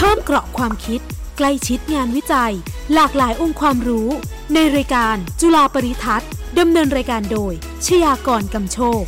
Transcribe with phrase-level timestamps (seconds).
[0.00, 1.00] เพิ่มเกราะความคิด
[1.36, 2.52] ใกล้ชิดงานวิจัย
[2.94, 4.08] หลากหลายองค์ความรู้
[4.54, 7.52] ในรายการจุฬาปริทัศน์ดำเนินรายการโดย
[7.86, 9.02] ชยากรกำโชค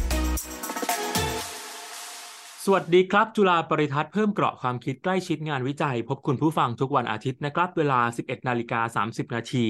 [2.64, 9.66] สวัสดีครับ จุฬาปริทัศน์เพิ่มเกราะความคิดใกล้ชิดงานวิจัย พบคุณผู้ฟังทุกวันอาทิตย์นะครับ เวลา 11นาฬิกา30 นาที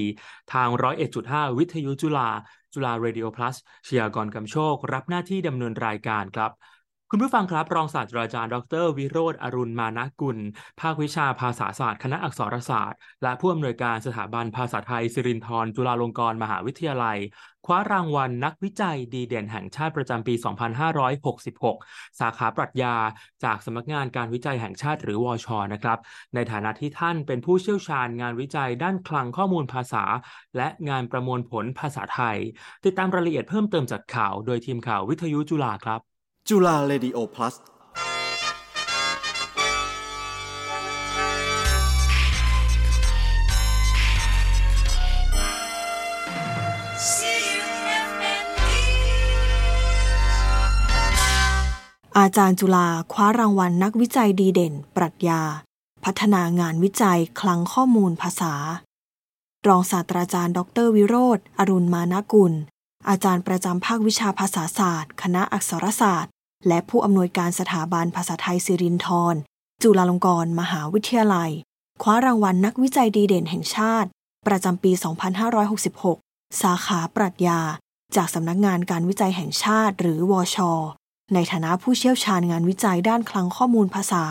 [0.53, 0.67] ทาง
[1.13, 2.29] 101.5 วิทยุจุฬา
[2.73, 3.55] จุฬาเรดิโอพลัส
[3.87, 6.51] ชยากรกำโชค รับหน้าที่ดำเนินรายการครับ
[7.13, 10.37] คุณผู้ฟังครับ รองศาสตราจารย์ ดร วิโรธอรุณมานะกุล
[10.79, 17.17] ภาควิชาภาษาศาสตร์ คณะอักษรศาสตร์ และผู้อำนวยการสถาบันภาษาไทย สิรินธรจุฬาลงกรณ์มหาวิทยาลัย
[17.65, 20.33] คว้ารางวัลนักวิจัยดีเด่นแห่งชาติประจำปี
[21.21, 22.95] 2566 สาขาปรัชญา
[23.43, 25.99] จากสำนักงานการวิจัยแห่งชาติหรือวชนะครับ
[26.35, 30.03] ในฐานะที่ท่านเป็นผู้เชี่ยวชาญงานวิจัยด้านคลังข้อมูลภาษา
[30.57, 32.37] และงานประมวลผลภาษาไทย
[32.85, 36.10] ติดตามรายละเอียดเพิ่มเติมจากข่าว โดยทีมข่าววิทยุจุฬาครับ
[36.49, 37.55] จุฬาเรดิโอพลัส
[52.17, 55.41] อาจารย์จุฬาคว้ารางวัลนักวิจัยดีเด่น ปรัชญา
[56.03, 58.53] พัฒนางานวิจัยคลังข้อมูลภาษา
[59.67, 62.53] รองศาสตราจารย์ ดรวิโรธอรุณมานากุล
[63.09, 66.31] อาจารย์ประจำภาควิชาภาษาศาสตร์ คณะอักษรศาสตร์
[66.67, 69.35] และผู้อำนวยการสถาบันภาษาไทยสิรินธร
[69.81, 71.51] จุฬาลงกรณ์มหาวิทยาลัย
[72.01, 74.09] คว้ารางวัลนักวิจัยดีเด่นแห่งชาติ
[74.47, 74.91] ประจำปี
[75.75, 77.59] 2566 สาขาปรัชญา
[78.15, 80.57] จากสำนักงานการวิจัยแห่งชาติหรือวช
[81.33, 84.23] ในฐานะผู้เชี่ยวชาญงานวิจัยด้านคลังข้อมูลภาษา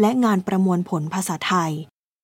[0.00, 1.72] และงานประมวลผลภาษาไทย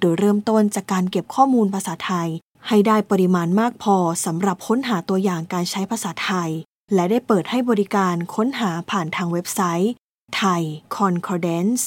[0.01, 2.29] โดยเริ่มต้นจากการเก็บข้อมูลภาษาไทย
[2.69, 6.51] ให้ได้ปริมาณมากพอสำหรับค้นหาตัวอย่างการใช้ภาษาไทย
[6.95, 9.93] และได้เปิดให้บริการค้นหาผ่านทางเว็บไซต์
[10.37, 10.63] ไทย
[10.97, 11.83] Concordance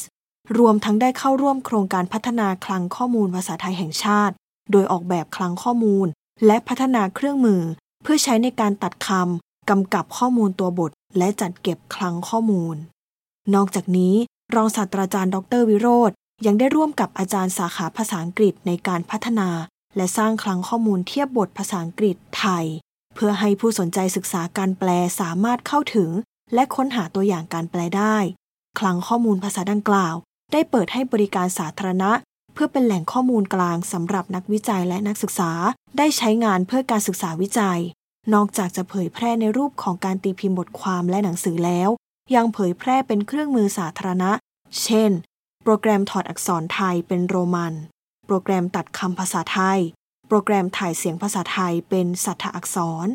[0.58, 4.34] รวมทั้งได้เข้าร่วมโครงการพัฒนาคลังข้อมูลภาษาไทยแห่งชาติ
[4.72, 6.08] โดยออกแบบคลังข้อมูล
[6.46, 7.62] และพัฒนาเครื่องมือ
[8.04, 12.76] เพื่อใช้ในการตัดคำกำกับข้อมูลตัวบท และจัดเก็บคลังข้อมูล
[13.56, 14.16] นอกจากนี้
[14.56, 16.12] รองศาสตราจารย์ ดรวิโรธ
[16.46, 19.50] ยังได้ร่วมกับอาจารย์สาขาภาษาอังกฤษในการพัฒนา
[19.96, 22.66] และสร้างคลังข้อมูลเทียบบทภาษาอังกฤษไทย
[23.16, 24.90] เพื่อให้ผู้สนใจศึกษาการแปล
[25.20, 26.10] สามารถเข้าถึง
[26.54, 28.18] และค้นหาตัวอย่างการแปลได้
[28.80, 30.16] คลังข้อมูลภาษาดังกล่าว
[30.52, 32.12] ได้เปิดให้บริการสาธารณะ
[32.54, 35.52] เพื่อเป็นแหล่งข้อมูลกลางสำหรับนักวิจัยและนักศึกษา
[35.98, 37.80] ได้ใช้งานเพื่อการศึกษาวิจัย
[38.34, 41.90] นอกจากจะเผยแพร่ในรูปของการตีพิมพ์บทความและหนังสือแล้ว
[42.36, 44.32] ยังเผยแพร่เป็นเครื่องมือสาธารณะ
[44.84, 45.12] เช่น
[45.64, 47.74] โปรแกรมถอดอักษรไทยเป็นโรมัน
[48.32, 49.80] โปรแกรมตัดคำภาษาไทย
[50.28, 53.08] โปรแกรมถ่ายเสียงภาษาไทยเป็นสัทอักษร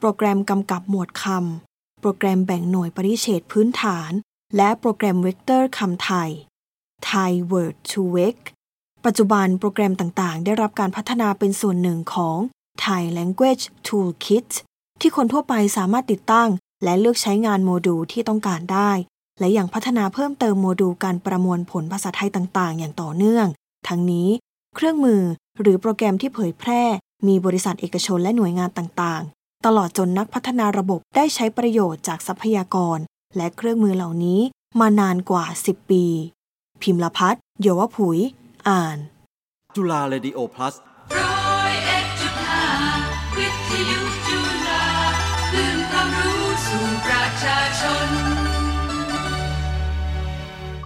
[0.00, 4.10] โปรแกรมกำกับหมวดคำ โปรแกรมแบ่งหน่วยปริจเฉทพื้นฐาน
[4.56, 6.30] และโปรแกรมเวกเตอร์คำไทย
[7.10, 8.36] Thai Word to Vec
[9.04, 12.38] ปัจจุบันโปรแกรมต่างๆ ได้รับการพัฒนาเป็นส่วนหนึ่งของ
[12.84, 14.50] Thai Language Toolkit
[15.00, 16.48] ที่คนทั่วไปสามารถติดตั้ง
[16.84, 18.90] และเลือกใช้งานโมดูลที่ต้องการได้
[19.40, 23.48] และยังพัฒนาเพิ่มเติมโมดูลการประมวลผลภาษาไทยต่างๆ อย่างต่อเนื่อง
[23.88, 24.28] ทั้งนี้
[24.74, 25.22] เครื่องมือ
[25.60, 26.82] หรือโปรแกรมที่เผยแพร่
[27.28, 32.98] มีบริษัทเอกชนและหน่วยงานต่างๆ ตลอดจนนักพัฒนาระบบได้ใช้ประโยชน์จากทรัพยากร
[33.36, 34.40] และเครื่องมือเหล่านี้
[34.80, 36.04] มานานกว่า 10 ปี
[36.82, 38.18] พิมพ์ละพัฒน์โยวผุย
[38.68, 38.98] อ่าน
[39.76, 40.74] จุฬาเรดิโอพลัส
[41.18, 42.64] ร้อยเอ็ดจุดห้า
[43.36, 44.84] วิทยุจุฬา
[45.50, 48.08] คลื่นความรู้สู่ประชาชน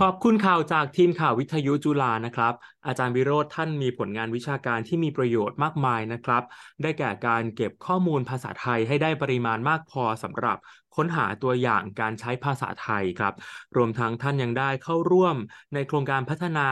[0.05, 2.55] ขอบคุณข่าวจากทีมข่าววิทยุจุฬานะครับ
[2.87, 6.43] อาจารย์วิโรธท่านมีผลงานวิชาการที่มีประโยชน์มากมายนะครับ
[6.83, 10.59] ได้แก่การเก็บข้อมูลภาษาไทยให้ได้ปริมาณมากพอสำหรับ
[10.97, 13.35] ค้นหาตัวอย่างการใช้ภาษาไทยครับ
[13.77, 15.37] รวมทั้งท่านยังได้เข้าร่วม
[15.75, 16.69] ในโครงการพัฒนา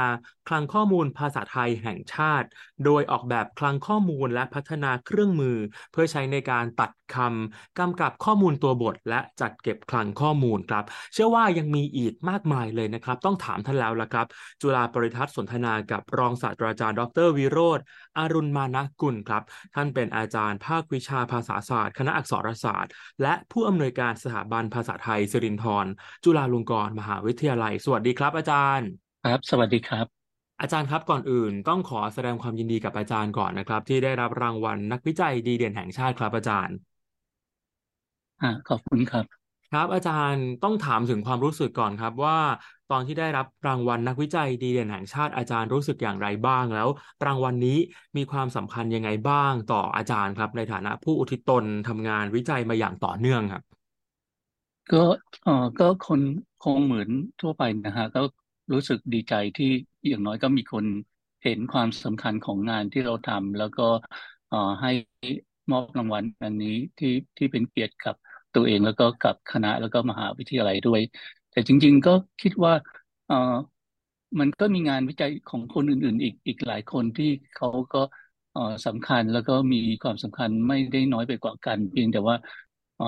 [0.49, 2.49] คลังข้อมูลภาษาไทยแห่งชาติ
[2.85, 5.57] โดยออกแบบคลังข้อมูลและพัฒนาเครื่องมือ
[5.93, 14.27] เพื่อใช้ในการตัดคำกำกับข้อมูลตัวบท และจัดเก็บคลังข้อมูลครับ เชื่อว่ายังมีอีกมากมายเลยนะครับ ต้องถามท่านแล้วละครับ
[14.61, 17.81] จุฬาปริทัศน์สนทนากับรองศาสตราจารย์ ดรวิโรธ
[18.19, 19.43] อารุณมานะกุลครับ
[19.75, 22.93] ท่านเป็นอาจารย์ภาควิชาภาษาศาสตร์ คณะอักษรศาสตร์
[23.23, 25.87] และผู้อำนวยการสถาบันภาษาไทยสิรินธร
[26.25, 28.89] จุฬาลงกรณ์มหาวิทยาลัย สวัสดีครับอาจารย์
[29.23, 30.20] ครับ สวัสดีครับ
[30.61, 36.77] อาจารย์ครับก่อนอื่นต้องขอแสดงความยินดีกับอาจารย์ก่อนนะครับ ที่ได้รับรางวัลนักวิจัยดีเด่นแห่งชาติครับอาจารย์
[38.41, 39.25] อ่าขอบคุณครับ
[39.71, 42.39] ครับอาจารย์ต้องถามถึงความรู้สึกก่อนครับว่า
[42.89, 46.89] ตอนที่ได้รับรางวัลนักวิจัยดีเด่นแห่งชาติอาจารย์รู้สึกอย่างไรบ้างแล้ว
[47.27, 47.79] รางวัลนี้
[48.17, 53.63] มีความสำคัญยังไงบ้างต่ออาจารย์ครับ ในฐานะผู้อุทิศตนทำงานวิจัยมาอย่างต่อเนื่องครับ
[54.93, 54.97] ก็
[55.43, 56.21] เออก็คน
[56.61, 57.09] คงเหมือน
[57.41, 58.21] ทั่วไปนะฮะก็
[58.73, 59.67] รู้สึกดีใจที่
[60.09, 60.85] อย่างน้อยก็มีคน
[61.43, 63.83] เห็นความสำคัญของงานที่เราทำแล้วก็
[64.83, 64.91] ให้
[65.71, 68.15] มอบรางวัลอันนี้ที่ที่เป็นเกียรติกับ
[68.55, 71.01] ตัวเองแล้วก็กับคณะแล้วก็มหาวิทยาลัยด้วย
[71.51, 72.75] แต่จริง ๆ ก็คิดว่า
[73.27, 73.35] เออ
[74.41, 78.03] มันก็มีงานวิจัยของคนอื่น ๆ อีกอีกหลายคนที่เขาก็
[78.53, 82.37] เออสำคัญแล้วก็มีความสำคัญไม่ได้น้อยไปกว่ากัน เพียงแต่ว่า
[82.97, 83.05] เออ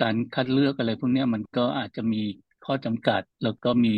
[0.00, 2.18] การคัดเลือกอะไรพวกนี้มันก็อาจจะมี
[2.64, 3.90] ข้อจำกัด แล้วก็มี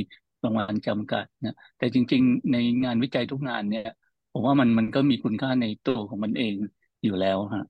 [0.44, 3.84] รางวัลจำกัดนะแต่จริง ๆ ในงานวิจัยทุกงานเนี่ย
[4.32, 6.54] ผมว่ามันมันก็มีคุณค่าในตัวของมันเอง
[7.04, 7.62] อยู่แล้วฮะ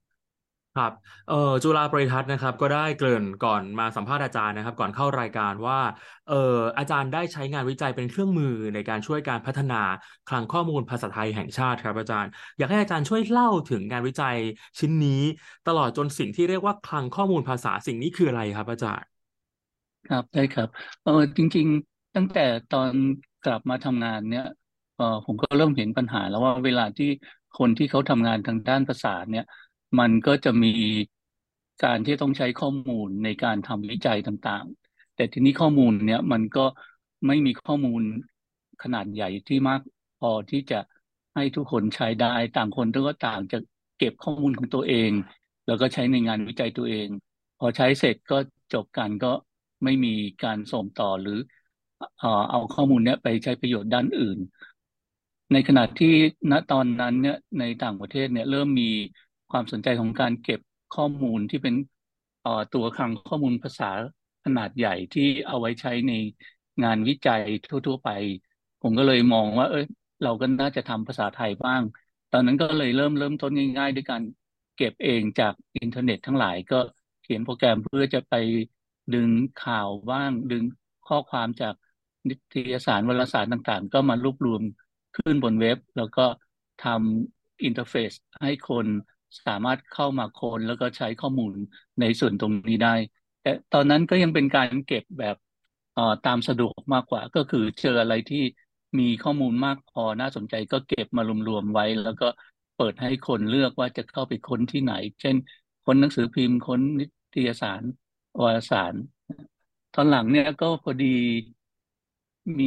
[0.74, 0.92] ครับ
[1.26, 5.78] เอ่อจุฬาปริทัศน์นะครับ ก็ได้เกริ่นก่อนมาสัมภาษณ์อาจารย์นะครับ ก่อนเข้ารายการว่า
[6.28, 6.34] เอ่อ
[6.78, 9.82] อาจารย์ได้ใช้งานวิจัยเป็นเครื่องมือในการช่วยการพัฒนา
[10.28, 14.36] คลังข้อมูลภาษาไทยแห่งชาติครับ อาจารย์ อยากให้อาจารย์ช่วยเล่าถึงงานวิจัย
[14.78, 15.22] ชิ้นนี้
[15.66, 19.08] ตลอดจนสิ่งที่เรียกว่าคลังข้อมูลภาษาสิ่งนี้คืออะไรครับ อาจารย์
[20.04, 20.68] ครับได้ครับ
[21.02, 22.40] เออจริงๆ ตั้งแต่
[22.70, 22.92] ตอน
[23.42, 24.44] กลับมาทำงานเนี่ย
[24.96, 27.06] เออผมก็เริ่มเห็นปัญหาแล้วว่าเวลาที่
[27.58, 29.44] คนที่เขาทำงานทางด้านภาษาเนี่ย
[29.98, 30.68] มันก็จะมี
[31.84, 36.64] การที่ต้องใช้ข้อมูลในการทำวิจัยต่างๆ แต่ทีนี้ข้อมูลเนี่ยมันก็
[37.26, 38.02] ไม่มีข้อมูล
[38.82, 39.80] ขนาดใหญ่ที่มาก
[40.20, 40.80] พอที่จะ
[41.34, 43.58] ให้ทุกคนใช้ได้ต่างคนก็ต่างจะ
[43.98, 45.10] เก็บข้อมูลของตัวเอง
[45.66, 47.08] แล้วก็ใช้ในงานวิจัยตัวเอง
[47.58, 48.38] พอใช้เสร็จก็
[48.74, 49.32] จบกันก็
[49.84, 50.14] ไม่มี
[50.44, 51.38] การส่งต่อหรือ
[52.50, 54.38] เอาข้อมูลเนี้ยไปใช้ประโยชน์ด้านอื่น
[55.52, 56.14] ในขณะที่
[56.50, 58.90] ณตอนนั้นเนี่ยในต่างประเทศเนี่ยเริ่มมี
[59.50, 60.60] ความสนใจของการเก็บ
[60.94, 61.74] ข้อมูลที่เป็น
[62.74, 63.90] ตัวคลังข้อมูลภาษา
[64.44, 66.12] ขนาดใหญ่ที่เอาไว้ใช้ใน
[66.84, 67.42] งานวิจัย
[67.86, 68.10] ทั่ว ๆ ไป
[68.82, 69.84] ผมก็เลยมองว่า เอ้ย
[70.22, 71.82] เราก็น่าจะทำภาษาไทยบ้าง
[72.32, 74.22] ตอนนั้นก็เลยเริ่มเริ่มต้นง่ายๆ ด้วยการ
[74.76, 76.76] เก็บเองจากอินเทอร์เน็ตทั้งหลายก็
[77.22, 78.34] เขียนโปรแกรมเพื่อจะไป
[79.14, 80.62] ดึงข่าวบ้าง ดึง
[81.08, 81.74] ข้อความจาก
[82.30, 84.62] นิตยสารวารสารต่างๆ ก็มารวบรวม
[85.16, 86.26] ขึ้นบนเว็บ แล้วก็
[86.84, 88.86] ทำ interfaceให้คน
[89.46, 91.52] สามารถเข้ามาค้นแล้วก็ใช้ข้อมูล
[92.00, 92.94] ในส่วนตรงนี้ได้
[93.42, 95.36] แต่ตอนนั้นก็ยังเป็นการเก็บแบบ
[96.26, 98.44] ตามสะดวกมากกว่า ก็คือเจออะไรที่
[98.98, 102.28] มีข้อมูลมากพอน่าสนใจก็เก็บมารวมๆไว้ แล้วก็
[102.76, 105.36] เปิดให้คนเลือกว่าจะเข้าไปค้นที่ไหน เช่น
[105.84, 107.04] ค้นหนังสือพิมพ์ค้นนิ
[107.34, 107.82] ตยสาร
[108.42, 108.94] วารสาร
[109.94, 111.06] ตอนหลังเนี่ยก็พอดี
[112.60, 112.64] มี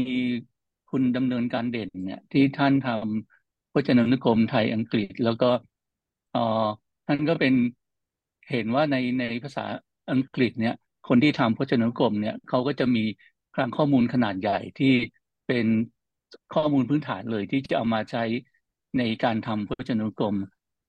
[0.90, 5.50] คุณดำเนินการเด่นเนี่ย ที่ท่านทำพจนานุกรมไทยอังกฤษ แล้วก็
[6.32, 6.40] เออ
[7.08, 7.54] ท่านก็เป็น
[8.50, 9.66] เห็นว่าในในภาษา
[10.12, 10.74] อังกฤษเนี่ย
[11.08, 13.04] คนที่ทำพจนานุกรมเนี่ยเขาก็จะมี
[13.54, 14.94] คลังข้อมูลขนาดใหญ่ที่
[15.48, 15.68] เป็น
[16.54, 18.24] ข้อมูลพื้นฐานเลยที่จะเอามาใช้
[18.98, 20.36] ในการทำพจนานุกรม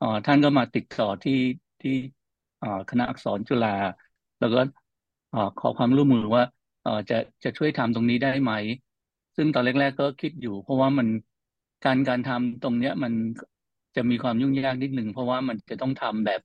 [0.00, 1.38] ออท่านก็มาติดต่อที่
[1.80, 1.96] ที่
[2.90, 3.74] คณะอักษรจุฬา
[4.40, 4.60] แล้วก็
[5.34, 6.42] อขอความร่วมมือว่า
[6.82, 7.14] เอ่อจะ
[7.44, 8.52] จะช่วยทำตรงนี้ได้ไหม
[9.36, 11.08] ซึ่งตอนแรก ๆ ก็คิดอยู่ เพราะว่ามัน
[11.82, 13.12] การการทำตรงเนี้ยมัน
[13.96, 16.40] จะมีความยุ่งยากนิดหนึ่งเพราะว่ามันจะต้องทำแบบ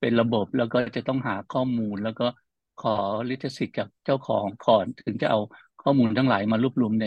[0.00, 2.24] เป็นระบบแล้วก็จะต้องหาข้อมูล แล้วก็
[2.76, 2.90] ขอ
[3.28, 5.38] ลิขสิทธิ์จากเจ้าของก่อนถึงจะเอา
[5.80, 7.06] ข้อมูลทั้งหลายมารวบรวมใน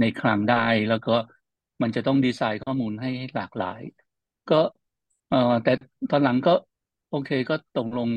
[0.00, 0.56] ในคลังได้
[0.88, 1.10] แล้วก็
[1.82, 3.80] มันจะต้องดีไซน์ข้อมูลให้หลากหลาย
[4.48, 4.54] ก็
[5.28, 5.70] เอ่อแต่
[6.10, 6.50] ตอนหลังก็
[7.08, 8.08] โอเคก็ตกลง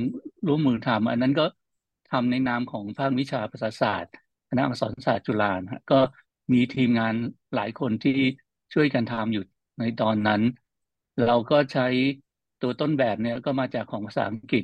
[0.48, 1.44] ร่วมมือทำอันนั้นก็
[2.12, 4.14] ทำในนามของภาควิชาภาษาศาสตร์
[4.50, 6.00] คณะอักษรศาสตร์จุฬานะก็
[6.54, 7.14] มีทีมงาน
[7.56, 8.18] หลายคนที่
[8.74, 9.44] ช่วยกันทำอยู่
[9.80, 10.42] ในตอนนั้น
[11.26, 11.88] เราก็ใช้
[12.62, 14.64] ตัวต้นแบบเนี่ยก็มาจากของภาษาอังกฤษ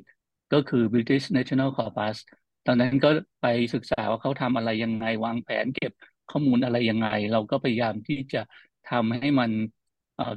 [0.53, 2.17] ก็คือ British National Corpus
[2.65, 3.09] ตอนนั้นก็
[3.41, 5.91] ไปศึกษาว่าเขาทำอะไรยังไง วางแผนเก็บ
[6.29, 8.41] ข้อมูลอะไรยังไง เราก็พยายามที่จะ
[8.85, 9.51] ทำให้มัน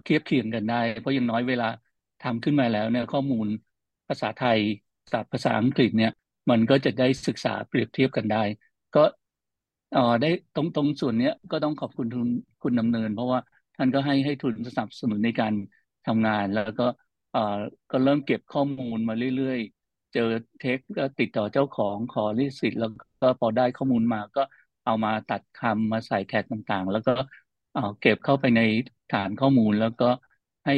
[0.04, 1.68] เทียบเคียงกันได้ เพราะอย่างน้อยเวลา
[2.20, 3.46] ทำขึ้นมาแล้วเนี่ยข้อมูล
[4.08, 4.58] ภาษาไทย
[5.12, 6.10] กับภาษาอังกฤษเนี่ย
[6.50, 8.38] มันก็จะได้ศึกษาเปรียบเทียบกันได้
[8.94, 9.00] ก็
[9.90, 12.28] เอ่อได้ตรงตรงส่วนเนี้ยก็ต้องขอบคุณทุน
[12.62, 13.40] คุณดำเนิน เพราะว่า
[13.76, 15.54] ท่านก็ให้ให้ทุนสนับสนุนในการ
[16.04, 16.82] ทำงานแล้วก็
[17.30, 17.40] เอ่อ
[17.90, 20.20] ก็เริ่มเก็บข้อมูลมาเรื่อยๆ เจอ
[20.58, 22.90] เทคก็ติดต่อเจ้าของขอลิขสิทธิ์แล้ว
[23.20, 24.40] ก็พอได้ข้อมูลมาก็
[24.84, 27.12] เอามาตัดคำมาใส่ tag ต่างๆ แล้วก็
[27.72, 28.60] เอ่อเก็บเข้าไปใน
[29.08, 30.04] ฐานข้อมูลแล้วก็
[30.64, 30.72] ให้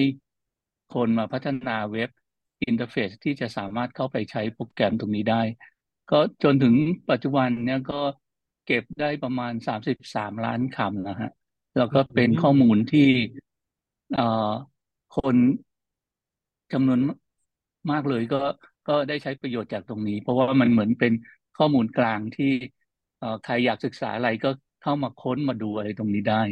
[0.89, 2.09] คนมาพัฒนาเว็บ
[2.67, 5.43] interface ที่จะสามารถเข้าไปใช้โปรแกรมตรงนี้ได้
[6.11, 6.75] ก็จนถึง
[7.11, 8.01] ปัจจุบันเนี่ยก็
[8.67, 11.31] เก็บได้ประมาณสามสิบสามล้านคำนะฮะ
[11.77, 13.09] แล้วก็เป็นข้อมูลที่
[14.15, 14.51] เอ่อ
[15.17, 15.37] คน
[16.73, 17.01] จำนวน
[17.91, 18.41] มากเลยก็
[18.89, 21.13] ก็ได้ใช้ประโยชน์จากตรงนี้ เพราะว่ามันเหมือนเป็น
[21.59, 22.53] ข้อมูลกลางที่
[23.19, 24.51] เอ่อใครอยากศึกษาอะไรก็
[24.83, 26.43] เข้ามาค้นมาดูอะไรตรงนี้ได้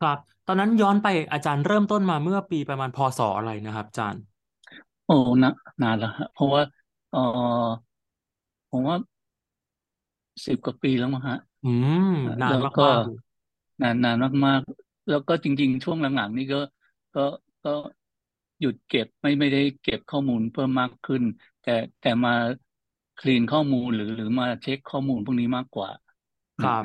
[0.00, 4.22] ครับ ตอนนั้นย้อนไปอาจารย์เริ่มต้นมาเมื่อปีประมาณพศอะไรนะครับอาจารย์
[5.10, 5.50] โอ้นะ
[5.82, 6.62] นานแล้วฮะ เพราะว่า
[7.10, 7.18] เออ
[8.70, 8.96] ผมว่า
[10.46, 12.04] สิบกว่าปีแล้วมั้งฮะ อืม
[12.40, 13.18] นานแล้วก็มากๆเลย
[13.80, 16.58] นานนานมากๆ แล้วก็จริง ๆ ช่วงหลังๆนี่ก็
[17.14, 17.20] ก็
[17.62, 17.70] ก็
[18.60, 21.22] หยุดเก็บไม่ไม่ได้เก็บข้อมูลเพิ่มมากขึ้น
[21.60, 22.30] แต่แต่มา
[23.18, 25.90] คลีนข้อมูลหรือหรือมาเช็คข้อมูลพวกนี้มากกว่า
[26.58, 26.70] ครั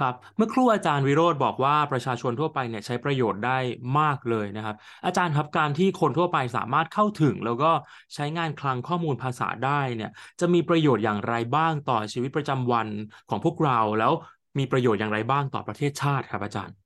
[0.00, 3.58] ครับ เมื่อครู่อาจารย์วิโรธบอกว่าประชาชนทั่วไปเนี่ยใช้ประโยชน์ได้
[3.98, 7.70] มากเลยนะครับ อาจารย์ครับการที่คนทั่วไปสามารถเข้าถึง แล้วก็
[8.14, 10.10] ใช้งานคลังข้อมูลภาษาได้เนี่ย
[10.40, 12.88] จะมีประโยชน์อย่างไรบ้างต่อชีวิตประจำวัน
[13.30, 14.12] ของพวกเราแล้ว
[14.58, 16.76] มีประโยชน์อย่างไรบ้างต่อประเทศชาติครับอาจารย์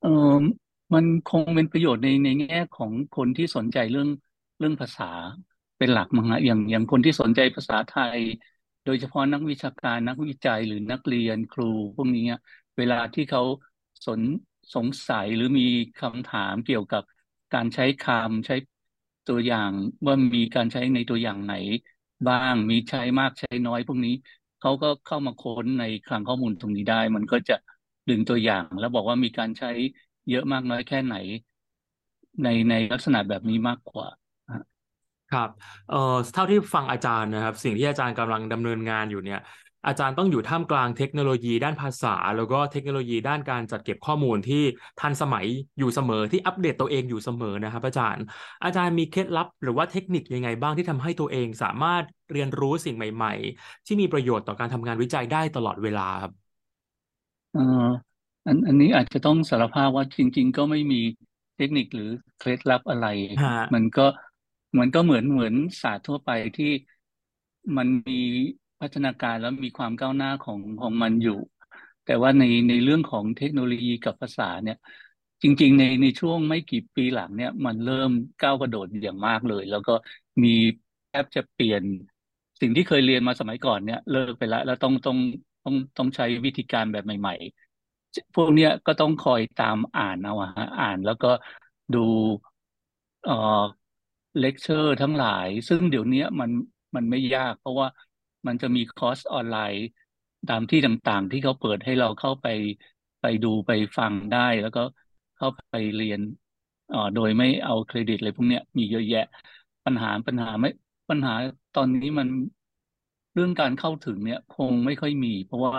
[0.00, 0.08] เออ
[0.94, 4.08] มันคงเป็นประโยชน์ในในแง่ของคนที่สนใจเรื่อง
[4.58, 5.10] เรื่องภาษา
[5.78, 8.18] เป็นหลักมั้งฮะอย่างอย่างคนที่สนใจภาษาไทย
[8.84, 11.64] โดยเฉพาะนักวิชาการนักวิจัยหรือนักเรียนครู
[11.96, 12.22] พวกนี้
[12.76, 13.42] เวลาที่เขา
[14.06, 14.20] สน
[14.74, 15.62] สงสัยหรือมี
[16.00, 17.02] คำถามเกี่ยวกับ
[17.54, 18.54] การใช้คำใช้
[19.28, 19.70] ตัวอย่าง
[20.06, 21.54] ว่ามีการใช้ในตัวอย่างไหน
[22.28, 24.14] บ้างมีใช้มากใช้น้อย พวกนี้
[24.60, 27.54] เขาก็เข้ามาค้นในคลังข้อมูลตรงนี้ได้ มันก็จะ
[28.08, 29.68] ดึงตัวอย่าง แล้วบอกว่ามีการใช้
[30.28, 31.14] เยอะมากน้อยแค่ไหน
[32.42, 34.08] ในในลักษณะแบบนี้มากกว่า
[35.34, 35.48] ครับ
[35.90, 39.40] เอ่อ เท่าที่ฟังอาจารย์นะครับ สิ่งที่อาจารย์กำลังดำเนินงานอยู่เนี่ย
[39.86, 44.62] อาจารย์ต้องอยู่ท่ามกลางเทคโนโลยีด้านภาษา แล้วก็เทคโนโลยีด้านการจัดเก็บข้อมูลที่
[45.00, 45.46] ทันสมัย
[45.78, 48.24] อยู่เสมอที่อัปเดตตัวเองอยู่เสมอนะครับ อาจารย์
[48.64, 56.32] อาจารย์มีเคล็ดลับหรือว่าเทคนิคยังไงบ้างที่ทำให้ตัวเองสามารถเรียนรู้สิ่งใหม่ ๆ ที่มีประโยชน์ต่อการทำงานวิจัยได้ตลอดเวลาครับ
[57.52, 57.60] เอ่อ
[58.46, 61.00] อันอันนี้อาจจะต้องสารภาพว่าจริง ๆ ก็ไม่มี
[61.56, 63.06] เทคนิคหรือเคล็ดลับอะไร
[63.44, 64.06] ฮะมันก็
[64.78, 66.70] มันก็เหมือนเหมือนศาสตร์ทั่วไปที่
[67.76, 68.14] มันมี
[68.80, 71.32] พัฒนาการแล้วมีความก้าวหน้าของของมันอยู่
[72.04, 74.76] แต่ว่าในในเรื่องของเทคโนโลยีกับภาษาเนี่ย
[75.42, 79.92] จริง ๆ ในในช่วงไม่กี่ปีหลังเนี่ย มันเริ่มก้าวกระโดดอย่างมากเลย แล้วก็
[80.44, 80.48] มี
[81.08, 81.82] แทบจะเปลี่ยน
[82.60, 85.18] สิ่งที่เคยเรียนมาสมัยก่อนเนี่ย เลิกไปแล้วแล้วต้องต้อง
[85.64, 87.32] ต้องต้องใช้วิธีการแบบใหม่
[87.84, 91.26] ๆ พวกเนี้ยก็ต้องคอยตามอ่านเอาอะฮะอ่านแล้วก็
[91.92, 91.98] ดู
[93.22, 93.32] เอ่อ
[94.38, 96.50] เลคเชอร์ทั้งหลาย ซึ่งเดี๋ยวนี้มัน
[96.96, 97.88] มันไม่ยาก เพราะว่า
[98.46, 99.80] มันจะมีคอร์สออนไลน์
[100.46, 102.46] ตามที่ต่างๆ ที่เขาเปิดให้เราเข้าไป
[103.20, 104.80] ไปดูไปฟังได้ แล้วก็
[105.36, 106.20] เข้าไปเรียน
[106.92, 109.18] อ่อโดยไม่เอาเครดิตอะไรพวกเนี้ยมีเยอะแยะ
[109.84, 110.68] ปัญหาปัญหาไม่
[111.10, 111.32] ปัญหา
[111.72, 112.28] ตอนนี้มัน
[113.32, 115.72] เรื่องการเข้าถึงเนี่ยคงไม่ค่อยมี เพราะว่า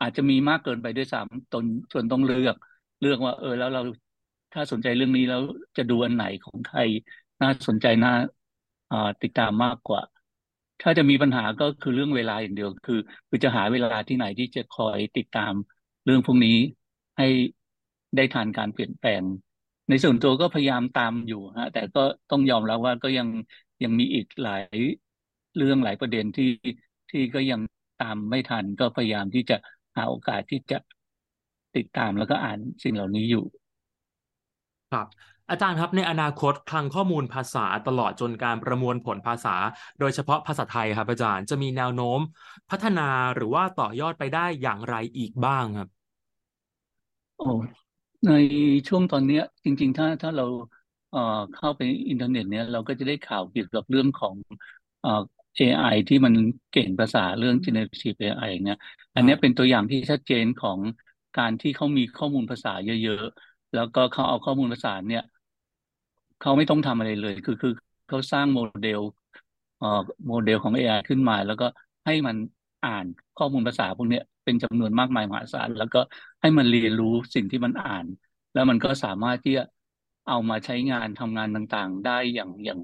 [0.00, 2.56] อาจจะมีมากเกินไปด้วยซ้ำตนส่วนต้องเลือก
[3.00, 3.80] เลือกว่า เออ แล้วเรา
[4.52, 5.42] ถ้าสนใจเรื่องนี้แล้ว
[5.76, 6.80] จะดูอันไหนของใคร
[7.42, 8.12] น่าสนใจน่า
[9.22, 10.02] ติดตามมากกว่า
[10.82, 15.52] ถ้าจะมีปัญหาก็คือเรื่องเวลาอย่างเดียวคือ คือจะหาเวลาที่ไหนที่จะคอยติดตาม
[16.04, 16.56] เรื่องพวกนี้
[17.18, 17.26] ให้
[18.16, 19.22] ได้ทันการเปลี่ยนแปลง
[19.88, 23.28] ในส่วนตัวก็พยายามตามอยู่ฮะ แต่ก็ต้องยอมรับว่าก็ยัง
[23.82, 24.64] ยังมีอีกหลาย
[25.56, 26.50] เรื่องหลายประเด็นที่
[27.10, 27.60] ที่ก็ยัง
[28.02, 29.56] ตามไม่ทัน ก็พยายามที่จะ
[29.96, 30.78] หาโอกาสที่จะ
[31.76, 33.44] ติดตามแล้วก็อ่านสิ่งเหล่านี้อยู่
[34.90, 39.56] ครับ อาจารย์ครับในอนาคตคลังข้อมูลภาษาตลอดจนการประมวลผลภาษา
[40.00, 42.20] โดยเฉพาะภาษาไทยครับ อาจารย์จะมีแนวโน้ม
[42.70, 45.88] พัฒนาหรือว่าต่อยอดไปได้อย่างไรอีกบ้างครับ
[47.36, 47.44] โอ้
[48.26, 48.30] ใน
[48.88, 50.44] ช่วงตอนนี้จริง ๆ ถ้าถ้าเรา
[51.10, 51.20] เอ่อ
[51.52, 54.36] เข้าไปอินเทอร์เน็ตเนี่ยเราก็จะได้ข่าวเกี่ยวกับเรื่องของ
[55.00, 55.10] เอ่อ
[55.56, 56.34] AI ที่มัน
[56.70, 58.76] เก่งภาษาเรื่อง generative AI เนี่ย
[59.14, 60.80] อันนี้เป็นตัวอย่างที่ชัดเจนของ
[61.38, 65.22] การที่เขามีข้อมูลภาษาเยอะๆ แล้วก็เขาเอาข้อมูลภาษาเนี่ย
[66.40, 67.72] เขาไม่ต้องทำอะไรเลย คือคือ
[68.08, 69.00] เขาสร้างโมเดล
[69.78, 71.66] เอ่อโมเดลของ AI ขึ้นมา แล้วก็
[72.06, 72.36] ให้มัน
[72.86, 73.06] อ่าน
[73.38, 76.00] ข้อมูลภาษาพวกเนี้ยเป็นจำนวนมากมายมหาศาลแล้วก็
[76.40, 78.04] ให้มันเรียนรู้สิ่งที่มันอ่าน
[78.52, 79.62] แล้วมันก็สามารถที่จะ
[80.28, 82.80] เอามาใช้งานทำงานต่างๆ ได้อย่างอย่าง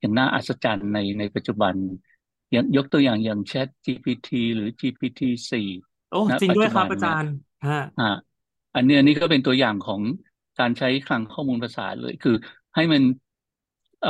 [0.00, 1.74] อย่างน่าอัศจรรย์ในในปัจจุบัน
[2.52, 5.20] อย่างยกตัวอย่างอย่าง Chat GPT หรือ GPT
[5.50, 5.66] 4
[6.10, 7.32] โอ้ณจริงปัจด้วยจุครับับนอาเนี่จายรย์
[7.66, 8.08] ฮะอ่า
[8.74, 10.00] อันนี้อันนี้ก็เป็นตัวอย่างของ
[10.58, 12.32] การใช้คลังข้อมูลภาษาเลย คือ
[12.74, 13.02] ให้มัน
[14.00, 14.08] เออ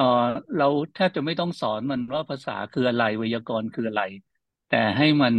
[0.56, 4.02] เราแทบจะไม่ต้องสอนมันว่าภาษาคืออะไรไวยากรณ์คืออะไร
[4.68, 5.35] แต่ให้มัน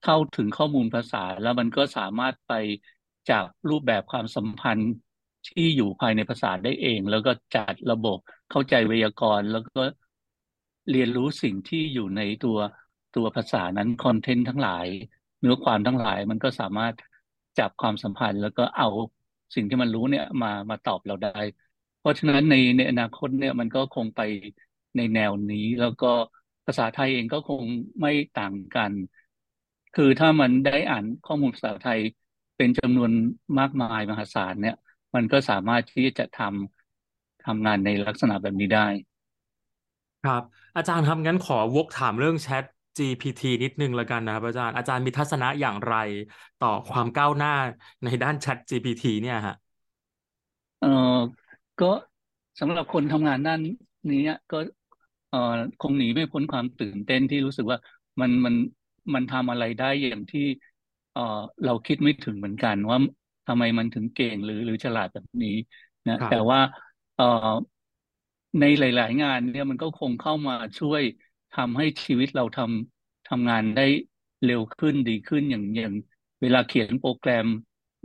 [0.00, 2.52] เข้าถึงข้อมูลภาษาแล้วมันก็สามารถไป
[3.30, 4.90] จับรูปแบบความสัมพันธ์
[5.46, 8.18] ที่อยู่ภายในภาษาได้เอง แล้วก็จัดระบบ
[8.50, 9.80] เข้าใจไวยากรณ์ แล้วก็
[10.90, 12.58] เรียนรู้สิ่งที่อยู่ในตัว
[13.16, 14.86] ตัวภาษานั้นคอนเทนต์ทั้งหลาย
[15.40, 16.94] เนื้อความทั้งหลายมันก็สามารถ
[17.58, 18.88] จับความสัมพันธ์ แล้วก็เอา
[19.54, 21.28] สิ่งที่มันรู้เนี่ยมามาตอบเราได้
[21.98, 24.20] เพราะฉะนั้นในในอนาคตเนี่ยมันก็คงไป
[24.96, 26.06] ในแนวนี้ แล้วก็
[26.66, 27.64] ภาษาไทยเองก็คง
[28.00, 28.92] ไม่ต่างกัน
[29.92, 32.00] คือถ้ามันได้อ่านข้อมูลภาษาไทย
[32.56, 33.10] เป็นจำนวน
[33.58, 34.74] มากมายมหาศาลเนี่ย
[35.14, 38.86] มันก็สามารถที่จะทำทำงานในลักษณะแบบนี้ได้
[40.22, 40.42] ครับ
[40.76, 42.64] อาจารย์ครับงั้นขอวกถามเรื่อง Chat
[42.98, 45.94] GPT นิดนึงละกันนะครับอาจารย์อาจารย์มีทัศนะอย่างไร
[46.58, 47.50] ต่อความก้าวหน้า
[48.04, 49.54] ในด้าน Chat GPT เนี่ยฮะ
[50.78, 50.88] เออ
[51.78, 51.86] ก็
[52.60, 53.60] สำหรับคนทำงานด้าน
[54.10, 54.18] นี้
[54.50, 54.56] ก็
[55.28, 55.38] เออ
[55.78, 57.78] คงหนีไม่พ้นความตื่นเต้นที่รู้สึกว่า
[58.20, 58.54] มันมัน
[59.14, 60.40] มันทำอะไรได้อย่างที่
[61.12, 61.20] เออ
[61.64, 62.96] เราคิดไม่ถึงเหมือนกัน ว่า
[63.46, 65.50] ทำไมมันถึงเก่งหรือหรือฉลาดแบบนี้
[66.06, 66.58] นะแต่ว่า
[67.14, 67.24] เออ
[68.60, 71.02] ในหลาย ๆ งานเนี่ยมันก็คงเข้ามาช่วย
[71.56, 73.86] ทำให้ชีวิตเราทำทำงานได้
[74.44, 75.94] เร็วขึ้นดีขึ้นอย่างอย่าง
[76.40, 77.46] เวลาเขียนโปรแกรม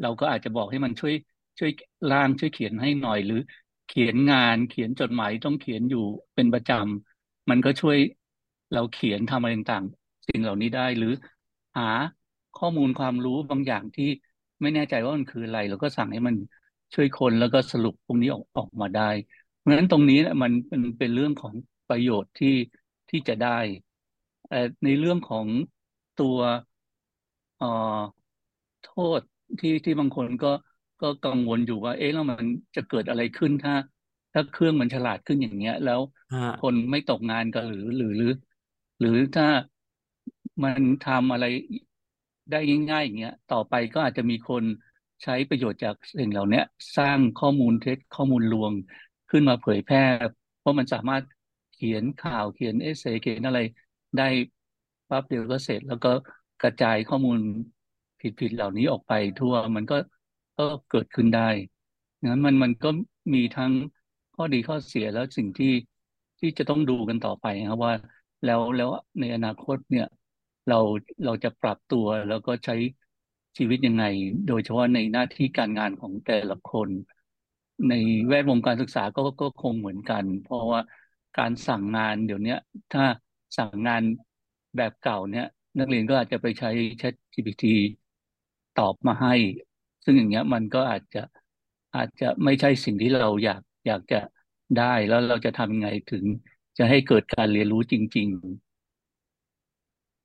[0.01, 1.13] เราก็อาจจะบอกให้มันช่วย
[1.59, 1.71] ช่วย
[2.11, 3.39] ร่างช่วยเขียนให้หน่อยหรือ
[3.87, 5.99] เขียนงานเขียนจดหมายต้องเขียนอยู่
[6.35, 7.97] เป็นประจำมันก็ช่วย
[8.73, 11.13] เราเขียนทำอะไรต่างๆสิ่งเหล่านี้ได้หรือ
[11.77, 11.83] หา
[12.55, 14.09] ข้อมูลความรู้บางอย่างที่
[14.61, 16.35] ไม่แน่ใจว่ามันคืออะไรเราก็สั่งให้มัน
[16.93, 19.01] ช่วยคนแล้วก็สรุปพวกนี้ออกออกมาได้
[19.57, 21.53] เพราะฉะนั้นตรงนี้มันเป็นเป็นเรื่องของ
[21.87, 22.49] ประโยชน์ที่
[23.09, 23.59] ที่จะได้
[24.83, 25.47] ในเรื่องของ
[26.21, 26.37] ตัว
[27.57, 27.65] เอ่อ
[28.81, 28.87] โท
[29.19, 29.21] ษ
[29.59, 30.47] ที่ที่บางคนก็
[31.01, 32.45] ก็กังวลอยู่ว่า เอ๊ะแล้วมัน
[32.75, 33.73] จะเกิดอะไรขึ้นถ้า
[34.33, 35.99] ถ้าเครื่องมันฉลาดขึ้นอย่างเงี้ย แล้ว
[36.55, 38.27] คนไม่ตกงานกันหรือหรือหรือ
[38.99, 39.45] หรือถ้า
[40.63, 41.45] มันทำอะไร
[42.51, 42.59] ได้
[42.91, 44.63] ง่ายๆอย่างเงี้ย ต่อไปก็อาจจะมีคน
[45.23, 46.59] ใช้ประโยชน์จากสิ่งเหล่านี้
[46.97, 48.73] สร้างข้อมูลเท็จข้อมูลลวง
[49.29, 49.99] ขึ้นมาเผยแพร่
[50.59, 53.59] เพราะมันสามารถเขียนข่าวเขียนเอเซเขียนอะไร
[54.17, 54.23] ได้
[55.09, 56.09] ปั๊บเดียวก็เสร็จ แล้วก็
[56.61, 57.39] กระจายข้อมูล
[58.19, 59.95] ผิดๆเหล่านี้ออกไปทั่วมันก็
[60.57, 61.41] ก็เกิดขึ้นได้
[62.25, 62.89] งั้นมันมันก็
[63.33, 63.71] มีทั้ง
[64.33, 65.67] ข้อดีข้อเสียแล้วสิ่งที่
[66.39, 67.93] ที่จะต้องดูกันต่อไปครับว่า
[68.43, 70.05] แล้วแล้วในอนาคตเนี่ย
[70.67, 70.75] เรา
[71.25, 72.75] เราจะปรับตัวแล้วก็ใช้
[73.57, 74.03] ชีวิตยังไง
[74.47, 76.89] โดยเฉพาะในหน้าที่การงานของแต่ละคน
[77.89, 77.93] ใน
[78.27, 80.79] แวดวงการศึกษาก็ก็คงเหมือนกัน เพราะว่า
[81.37, 82.55] การสั่งงานเดี๋ยวนี้
[82.91, 83.03] ถ้า
[83.57, 84.03] สั่งงาน
[84.77, 85.45] แบบเก่าเนี่ย
[85.79, 86.69] นักเรียนก็อาจจะไปใช้
[87.01, 87.67] Chat GPT
[88.79, 89.33] ตอบมาให้
[90.03, 91.19] ซึ่งอย่างเงี้ยมันก็อาจจะ
[91.95, 94.19] อาจจะไม่ใช่สิ่งที่เราอยากอยากจะ
[94.75, 96.25] ได้แล้วเราจะทำยังไงถึง
[96.77, 98.29] จะให้เกิดการเรียนรู้จริง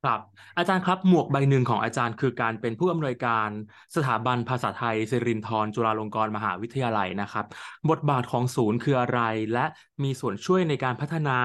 [0.01, 0.19] ครับ
[0.57, 3.49] อาจารย์ครับหมวกใบหนึ่งของอาจารย์คือการเป็นผู้อำนวยการ
[3.95, 7.45] สถาบันภาษาไทยสิรินธรจุฬาลงกรณ์มหาวิทยาลัยนะครับ
[7.89, 9.19] บทบาทของศูนย์คืออะไร
[9.53, 9.65] และ
[10.03, 11.37] มีส่วนช่วยในการพัฒนา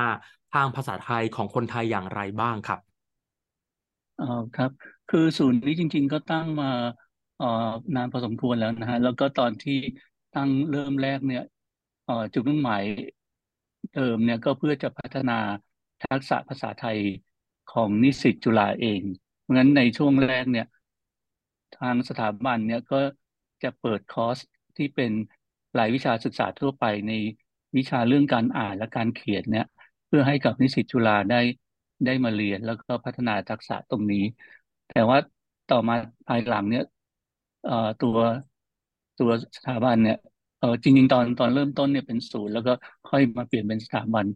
[0.55, 2.81] ทางภาษาไทยของคนไทยอย่างไรบ้างครับ
[4.19, 4.71] อ๋อครับ
[5.09, 6.67] คือศูนย์นี้จริง ๆ ก็ตั้งมา
[7.37, 7.47] เอ่อ
[7.95, 9.73] นานพอสมควรแล้วนะฮะแล้วก็ตอนที่
[10.33, 11.43] ตั้งเริ่มแรกเนี่ย
[12.05, 12.83] เอ่อจุดมุ่งหมาย
[13.93, 15.33] เดิมเนี่ยก็เพื่อจะพัฒนา
[16.03, 16.99] ทักษะภาษาไทย
[17.73, 19.03] ของนิสิตจุฬาเอง
[19.41, 20.67] เพราะฉะนั้นในช่วงแรกเนี่ย
[21.73, 23.01] ทางสถาบันเนี่ยก็
[23.63, 24.39] จะเปิดคอร์ส
[24.77, 25.13] ที่เป็น
[25.79, 27.13] รายวิชาศึกษาทั่วไปใน
[27.77, 29.67] วิชาเรื่องการอ่านและการเขียนเนี่ย
[30.07, 31.41] เพื่อให้กับนิสิตจุฬาได้
[32.07, 34.25] ได้มาเรียนแล้วก็พัฒนาทักษะตรงนี้
[34.89, 35.19] แต่ว่า
[35.71, 35.95] ต่อมา
[36.27, 36.85] ภายหลังเนี่ย
[38.01, 38.17] ตัว
[39.19, 40.17] ตัวสถาบันเนี่ย
[40.59, 42.73] เออจริงๆตอนตอนเริ่มต้นเนี่ยเป็นศูนย์แล้วก็
[43.07, 44.27] ค่อยมาเปลี่ยนเป็นสถาบัน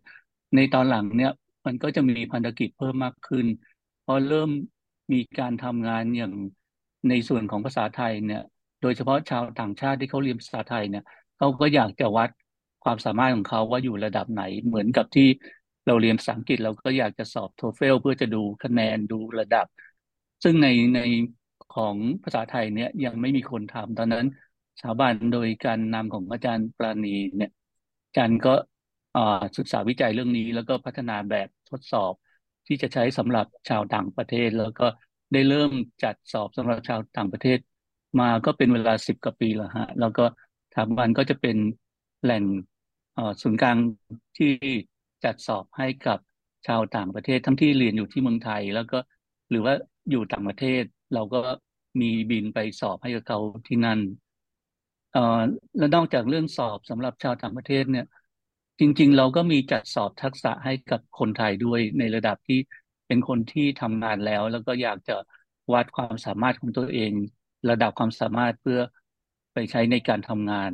[0.55, 1.31] ในตอนหลังเนี่ย
[1.66, 3.47] มันก็จะมีพันธกิจเพิ่มมากขึ้น
[4.05, 4.51] พอเริ่ม
[5.12, 6.33] มีการทำงานอย่าง
[7.09, 8.42] ในส่วนของภาษาไทยเนี่ย
[8.81, 11.05] โดยเฉพาะชาวต่างชาติที่เขาเรียนภาษาไทยเนี่ย
[11.37, 12.31] เขาก็อยากจะวัด
[12.85, 15.29] ความสามารถของเขาว่าอยู่ระดับไหนเหมือนกับที่
[15.87, 19.66] เราเรียนภาษาอังกฤษเราก็อยากจะสอบโทเฟลเพื่อจะดูคะแนนดูระดับ
[20.42, 21.01] ซึ่งในใน
[21.75, 24.27] ของภาษาไทยเนี่ยยังไม่มีคนทำตอนนั้น
[24.79, 27.51] สถาบันโดยการนำของอาจารย์ปราณีเนี่ย
[28.07, 28.55] อาจารย์ก็
[29.57, 32.12] ศึกษาวิจัยเรื่องนี้ แล้วก็พัฒนาแบบทดสอบ
[32.66, 34.87] ที่จะใช้สำหรับชาวต่างประเทศ แล้วก็
[35.33, 35.70] ได้เริ่ม
[36.02, 37.59] จัดสอบสำหรับชาวต่างประเทศ
[38.20, 40.24] มาก็เป็นเวลาสิบกว่าปีแล้วฮะ แล้วก็
[40.68, 41.57] สถาบันก็จะเป็น
[42.22, 42.44] แหล่ง
[43.42, 43.78] ศูนย์กลาง
[44.37, 44.52] ที่
[45.24, 46.18] จัดสอบให้กับ
[46.66, 48.98] ชาวต่างประเทศทั้งที่เรียนอยู่ที่เมืองไทย แล้วก็
[49.50, 49.74] หรือว่า
[50.11, 50.83] อยู่ต่างประเทศ
[51.14, 51.40] เราก็
[52.00, 54.00] มีบินไปสอบให้กับเขาที่นั่น
[55.11, 55.20] เอ่อ
[55.76, 58.04] แล้วนอกจากเรื่องสอบสำหรับชาวต่างประเทศเนี่ย
[58.81, 62.59] จริง ๆ เราก็มีจัดสอบทักษะให้กับคนไทยด้วยในระดับที่
[63.07, 65.12] เป็นคนที่ทำงานแล้ว แล้วก็อยากจะ
[65.73, 67.12] วัดความสามารถของตัวเอง
[67.71, 68.81] ระดับความสามารถเพื่อ
[69.53, 70.73] ไปใช้ในการทำงาน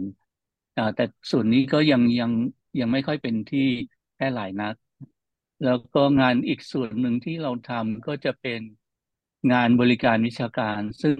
[0.96, 2.32] แต่ส่วนนี้ก็ยังยัง
[2.80, 3.60] ยังไม่ค่อยเป็นที่
[4.14, 4.74] แพร่หลายนัก
[5.64, 8.60] แล้วก็งานอีกส่วนหนึ่งที่เราทำก็จะเป็น
[9.52, 11.16] งานบริการวิชาการ ซึ่ง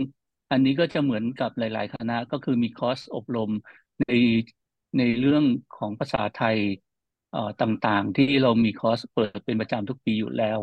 [0.50, 3.50] อันนี้ก็จะเหมือนกับหลาย ๆ คณะก็คือมีคอร์สอบรม
[4.00, 4.06] ใน
[4.98, 6.58] ในเรื่องของภาษาไทย
[7.60, 10.60] ต่างๆ ที่เรามีคอร์สเปิดเป็นประจำทุกปีอยู่แล้ว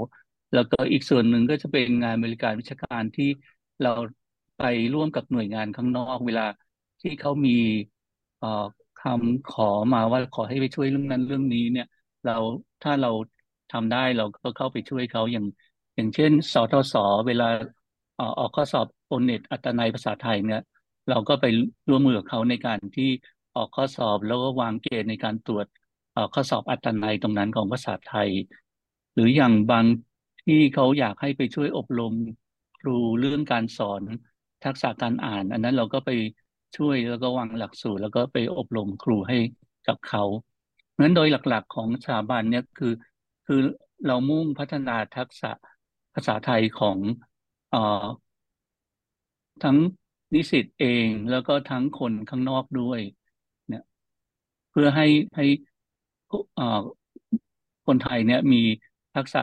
[0.54, 3.26] แล้วก็อีกส่วนหนึ่งก็จะเป็นงานบริการวิชาการที่
[3.82, 3.90] เรา
[4.58, 4.62] ไป
[4.94, 6.48] ร่วมกับหน่วยงานข้างนอกเวลา
[7.02, 7.52] ที่เขามี
[8.98, 9.64] คำขอ
[9.94, 11.86] มาว่าขอให้ไปช่วยเรื่องนั้นเรื่องนี้เนี่ย
[12.24, 12.34] เรา
[12.82, 13.10] ถ้าเรา
[13.70, 15.46] ทำได้เราก็เข้าไปช่วยเขาอย่าง
[15.96, 16.94] อย่างเช่น สทศ
[17.28, 17.46] เวลา
[18.18, 20.62] ออกข้อสอบโอเน็ตอัตนัยภาษาไทยเนี่ย
[21.10, 21.46] เราก็ไป
[21.90, 23.10] ร่วมมือกับเขาในการที่
[23.56, 25.68] ออกข้อสอบแล้วก็วางเกณฑ์ในการตรวจ
[26.34, 28.30] ข้อสอบอัตนัยตรงนั้นของภาษาไทย
[29.14, 29.86] หรืออย่างบาง
[30.46, 32.14] ที่เขาอยากให้ไปช่วยอบรม
[32.80, 34.04] ครูเรื่องการสอน
[34.64, 36.10] ทักษะการอ่าน อันนั้นเราก็ไป
[36.78, 39.38] ช่วยแล้วก็วางหลักสูตร แล้วก็ไปอบรมครูให้
[39.88, 40.24] กับเขา
[40.90, 42.94] เพราะฉะนั้นโดยหลักๆของสถาบันเนี่ยคือ
[43.46, 43.60] คือ
[44.06, 45.52] เรามุ่งพัฒนาทักษะ
[46.14, 46.98] ภาษาไทยของ
[47.74, 47.76] อ
[49.64, 49.78] ทั้ง
[50.34, 53.02] นิสิตเองแล้วก็ทั้งคนข้างนอกด้วย
[54.72, 55.06] เพื่อให้
[55.36, 55.46] ให้
[57.88, 58.62] คนไทยเนี่ยมี
[59.16, 59.42] ทักษะ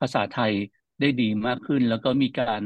[0.00, 0.52] ภาษาไทย
[1.00, 2.62] ได้ดีมากขึ้น แล้วก็มีการ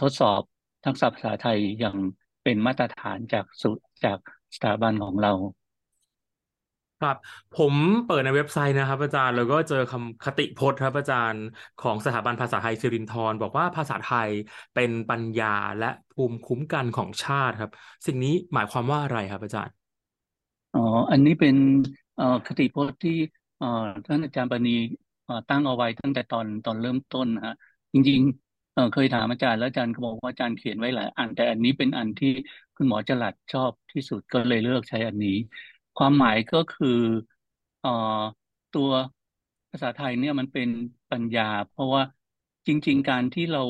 [0.00, 0.42] ทดสอบ
[0.86, 1.96] ทักษะภาษาไทยอย่าง
[2.42, 3.70] เป็นมาตรฐานจากสุ
[4.04, 4.18] จาก
[4.54, 5.32] สถาบันของเรา
[7.00, 7.16] ครับ
[7.52, 7.74] ผม
[8.06, 11.44] เปิดในเว็บไซต์นะครับ อาจารย์แล้วก็เจอคำคติพจน์ครับอาจารย์
[11.78, 14.30] ของสถาบันภาษาไทยสิรินธรบอกว่าภาษาไทย
[14.74, 17.70] เป็นปัญญาและภูมิคุ้มกันของชาติครับ
[18.06, 19.81] สิ่งนี้หมายความว่าอะไรครับอาจารย์
[20.72, 20.78] อ๋อ
[21.10, 21.56] อันนี้เป็น
[22.14, 23.10] เอ่อคติพจน์ที่
[23.56, 23.66] เอ่อ
[24.06, 24.70] ท่านอาจารย์ปณี
[25.24, 27.52] เอ่อตั้งเอาไว้ตั้งแต่ตอนตอนเริ่มต้นฮะ
[27.92, 32.28] จริงๆเอ่อเคยถามอาจารย์แล้วอาจารย์ก็บอกว่าอาจารย์เขียนไว้หลายอันแต่อันนี้เป็นอันที่
[32.76, 35.30] คุณหมอจรัสชอบที่สุดก็เลยเลือกใช้อันนี้
[35.94, 36.88] ความหมายก็คือ
[37.80, 37.88] เอ่อ
[38.72, 38.90] ตัว
[39.70, 40.68] ภาษาไทยเนี่ยมันเป็น
[41.10, 42.02] ปัญญา เพราะว่า
[42.66, 43.60] จริง ๆ การที่เรา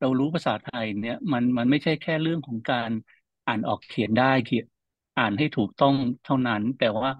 [0.00, 2.90] เรารู้ภาษาไทยเนี่ยมันมันไม่ใช่แค่เรื่องของการ
[3.46, 4.66] อ่านออกเขียนได้เขียน
[5.18, 7.10] อ่านให้ถูกต้องเท่านั้น แต่ว่า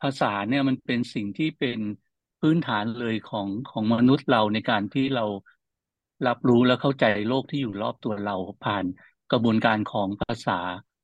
[0.00, 1.78] ภาษาเนี่ยมันเป็นสิ่งที่เป็น
[2.40, 5.24] พื้นฐานเลยของของมนุษย์เราในการที่เรา
[6.26, 8.84] รับรู้และเข้าใจโลกที่อยู่รอบตัวเราผ่าน
[9.32, 10.58] กระบวนการของภาษา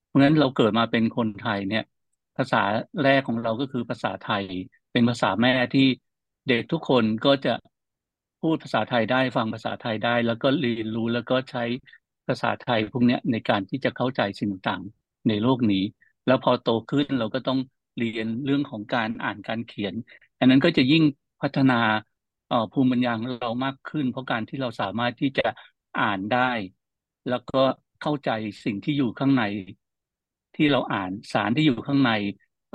[0.07, 1.85] เพราะฉะนั้นเราเกิดมาเป็นคนไทยเนี่ย
[2.37, 2.63] ภาษา
[3.03, 4.45] แรกของเราก็คือภาษาไทย
[4.93, 5.87] เป็นภาษาแม่ที่
[6.49, 7.55] เด็กทุกคนก็จะ
[8.41, 11.65] พูดภาษาไทยได้ฟังภาษาไทยได้ แล้วก็เรียนรู้แล้วก็ใช้
[12.29, 14.83] ภาษาไทยพวกนี้ในการที่จะเข้าใจสิ่งต่าง
[15.29, 15.85] ในโลกนี้
[16.27, 17.59] แล้วพอโตขึ้นเราก็ต้อง
[17.99, 19.95] เรียนเรื่องของการอ่านการเขียน
[20.39, 21.03] อันนั้นก็จะยิ่ง
[21.43, 21.81] พัฒนา
[22.73, 25.49] ภูมิปัญญาของเรามากขึ้น เพราะการที่เราสามารถที่จะ
[26.01, 26.51] อ่านได้
[27.29, 27.63] แล้วก็
[28.01, 28.31] เข้าใจ
[28.65, 29.43] สิ่งที่อยู่ข้างใน
[30.55, 32.11] ที่เราอ่านสารที่อยู่ข้างใน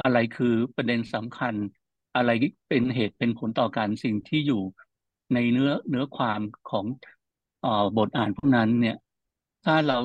[0.03, 1.55] อะไรคือประเด็นสำคัญ
[2.15, 2.29] อะไร
[2.67, 4.61] เป็นเหตุเป็นผลต่อการสิ่งที่อยู่
[5.33, 6.85] ในเนื้อเนื้อความของ
[7.63, 7.65] อ
[7.97, 8.97] บทอ่านพวกนั้นเนี่ย
[9.63, 9.99] ถ้าเรา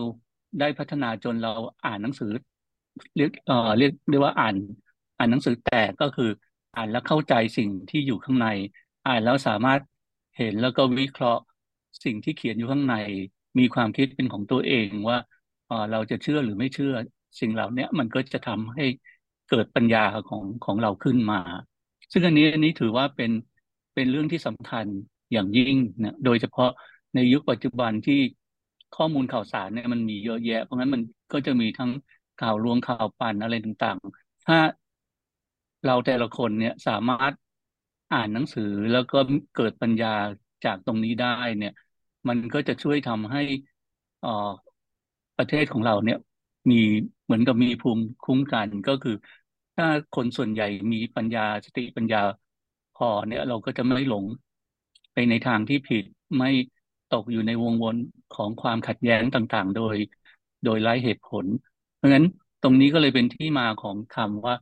[0.59, 1.51] ได้พัฒนาจนเรา
[1.85, 2.31] อ่านหนังสือ
[3.17, 4.57] เรียกเอ่อเรียกเรียกว่าอ่าน
[5.19, 6.31] อ่านหนังสือแต่ก็คือ
[6.75, 8.47] อ่านแล้วเข้าใจสิ่งที่อยู่ข้างใน
[9.07, 9.83] อ่านแล้วสามารถ
[10.37, 11.43] เห็นแล้วก็วิเคราะห์
[12.05, 12.95] สิ่งที่เขียนอยู่ข้างใน
[13.59, 15.19] มีความคิดเป็นของตัวเองว่า
[15.67, 16.93] เออเราจะเชื่อหรือไม่เชื่อ
[17.41, 18.85] สิ่งเหล่านี้มันก็จะทำให้
[19.49, 21.41] เกิดปัญญาของของเราขึ้นมา
[22.13, 23.31] ซึ่งอันนี้อันนี้ถือว่าเป็น
[23.95, 24.87] เป็นเรื่องที่สำคัญ
[25.33, 26.71] อย่างยิ่งนะโดยเฉพาะ
[27.15, 28.21] ในยุคปัจจุบันที่
[28.93, 31.03] ข้อมูลข่าวสารเนี่ยมันมีเยอะแยะ เพราะงั้นมัน
[31.33, 31.91] ก็จะมีทั้ง
[32.37, 34.57] ข่าวลวงข่าวปั่นอะไรต่างๆ ถ้า
[35.85, 37.35] เราแต่ละคนเนี่ยสามารถ
[38.13, 39.19] อ่านหนังสือแล้วก็
[39.53, 40.09] เกิดปัญญา
[40.65, 41.27] จากตรงนี้ได้
[41.59, 41.73] เนี่ย
[42.29, 43.41] มันก็จะช่วยทำให้
[44.23, 44.29] อ่
[45.37, 46.19] ประเทศของเราเนี่ย
[46.71, 46.81] มี
[47.25, 49.17] เหมือนกับมีภูมิคุ้มกันก็คือ
[49.77, 52.23] ถ้าคนส่วนใหญ่มีปัญญาสติปัญญา
[52.95, 54.25] พอเนี่ย เราก็จะไม่หลง
[55.13, 56.05] ไปในทางที่ผิด
[56.39, 56.51] ไม่
[57.15, 57.97] ตกอยู่ในวงวน
[58.35, 59.97] ของความขัดแย้งต่างๆ โดย
[60.65, 61.47] โดยไร้เหตุผล
[61.97, 62.27] เพราะฉะนั้น
[62.63, 64.55] ตรงนี้ก็เลยเป็นที่มาของคำว่า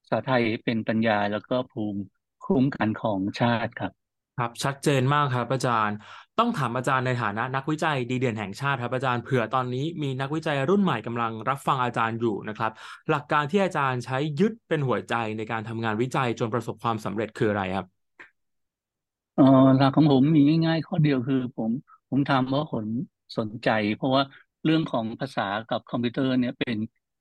[0.00, 2.00] ภาษาไทยเป็นปัญญาแล้วก็ภูมิ
[2.44, 3.92] คุ้มกันของชาติครับ
[4.38, 5.96] ครับ ชัดเจนมากครับอาจารย์
[6.38, 12.72] ต้องถามอาจารย์ในฐานะนักวิจัยดีเด่นแห่งชาติครับอาจารย์เผื่อตอนนี้มีนักวิจัยรุ่นใหม่กำลังรับฟังอาจารย์อยู่นะครับ
[13.10, 17.86] หลักการที่อาจารย์ใช้ยึดเป็นหัวใจในการทำงานวิจัยจนประสบความสำเร็จคืออะไรครับ
[19.34, 19.44] เออ
[19.76, 21.70] หลักของผมมีง่ายๆข้อเดียวคือผม
[22.10, 22.86] ผมทำเพราะผม
[23.38, 24.22] สนใจ เพราะว่า
[24.64, 26.76] เรื่องของภาษากับคอมพิวเตอร์เนี่ยเป็น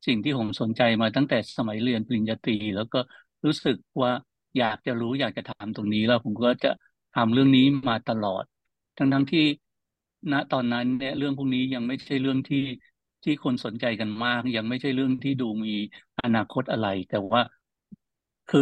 [0.05, 2.97] สิ่งที่ผมสนใจมาตั้งแต่สมัยเรียนปริญญาตรี แล้วก็
[3.45, 4.11] รู้สึกว่า
[4.57, 6.71] อยากจะรู้อยากจะทำตรงนี้แล้วผมก็จะ
[7.13, 8.43] ทำเรื่องนี้มาตลอด
[8.97, 9.45] ทั้งทั้งที่
[10.31, 12.63] ณตอนนั้นเนี่ยเรื่องพวกนี้ยังไม่ใช่เรื่องที่
[13.23, 15.75] ที่คนสนใจกันมาก ยังไม่ใช่เรื่องที่ดูมี
[16.23, 17.41] อนาคตอะไร แต่ว่า
[18.47, 18.59] คือ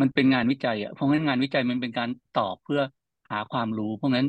[0.00, 2.80] มันเป็นงานวิจัยอะเพราะงั้นงานวิจัยมันเป็นการตอบเพื่อ
[3.30, 4.26] หาความรู้ เพราะงั้น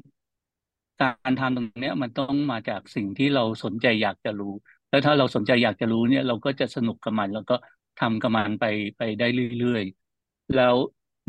[0.99, 4.53] การทำตรงนี้มันต้องมาจากสิ่งที่เราสนใจอยากจะรู้
[4.89, 7.53] แล้วถ้าเราสนใจอยากจะรู้เนี่ย เราก็จะสนุกกับมัน แล้วก็
[7.97, 8.63] ทำกับมันไป
[8.97, 10.75] ไปได้เรื่อยๆ แล้ว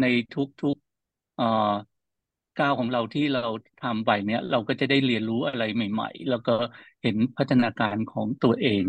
[0.00, 1.44] ในทุกๆเอ่อ
[2.56, 3.42] ก้าวของเราที่เรา
[3.82, 6.54] ทำไปเนี้ยเราก็จะได้เรียนรู้อะไรใหม่ ๆ แล้วก็
[7.02, 8.86] เห็นพัฒนาการของตัวเอง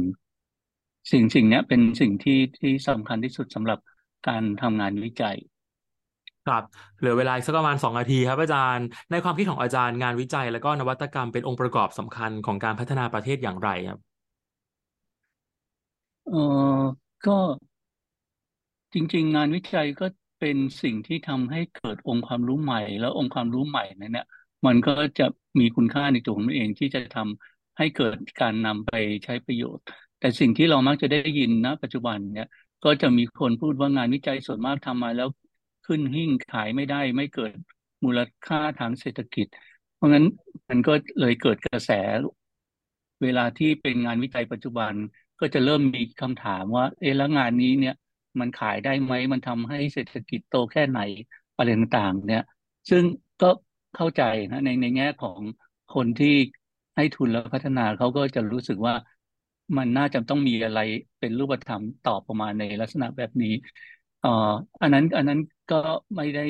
[1.12, 3.80] สิ่งสิ่งนี้เป็นสิ่งที่ที่สำคัญที่สุดสำหรับ
[4.28, 5.38] การทำงานวิจัย
[6.48, 6.64] ครับ
[7.00, 14.00] เหลือเวลาสักประมาณ 2 นาทีครับอาจารย์ ในความคิดของอาจารย์งานวิจัย และก็นวัตกรรมเป็นองค์ประกอบสำคัญของการพัฒนาประเทศอย่างไรครับ
[16.26, 16.38] เออ
[17.26, 17.32] ก็
[18.94, 20.06] จริง ๆ งานวิจัยก็
[20.40, 24.26] เป็นสิ่งที่ทำให้เกิดองค์ความรู้ใหม่ แล้วองค์ความรู้ใหม่นั้นเนี่ย
[24.66, 25.24] มันก็จะ
[25.60, 28.92] มีคุณค่าในตัวของมันเองที่จะทำให้เกิดการนำไป
[29.24, 29.86] ใช้ประโยชน์
[30.20, 32.48] แต่สิ่งที่เรามักจะได้ยินนะปัจจุบันเนี่ย
[32.84, 35.28] ก็จะมีคนพูดว่างานวิจัยส่วนมากทำมาแล้ว
[35.88, 37.52] ขึ้นหิ้งขายไม่ได้ไม่เกิด
[38.04, 39.48] มูลค่าทางเศรษฐกิจ
[39.96, 40.26] เพราะงั้น
[40.70, 41.92] มันก็เลยเกิดกระแส
[43.22, 44.94] เวลาที่เป็นงานวิจัยปัจจุบัน
[45.40, 47.96] ก็จะเริ่มมีคำถามว่า เอ๊ะแล้วงานนี้เนี่ย
[48.40, 51.00] มันขายได้ไหมมันทำให้เศรษฐกิจโตแค่ไหน
[51.56, 52.44] อะไรต่างๆ เนี่ย
[52.90, 53.04] ซึ่ง
[53.42, 53.48] ก็
[53.96, 54.22] เข้าใจ
[54.52, 55.42] นะในในแง่ของ
[55.90, 56.36] คนที่
[56.96, 58.94] ให้ทุนแล้วพัฒนาเขาก็จะรู้สึกว่า
[59.78, 60.80] มันน่าจะต้องมีอะไร
[61.20, 63.54] เป็นรูปธรรมตอบประมาณในลักษณะแบบนี้
[64.28, 65.40] อ่ออันนั้นอันนั้น
[65.72, 65.76] ก็
[66.16, 66.42] ไม่ได้